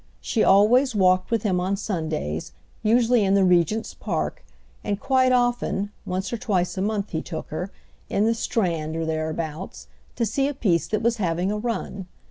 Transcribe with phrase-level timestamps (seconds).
[0.19, 4.43] She always walked with him on Sundays, usually in the Regent's Park,
[4.83, 7.71] and quite often, once or twice a month he took her,
[8.09, 9.85] in the Strand or thereabouts,
[10.15, 12.07] to see a piece that was having a run.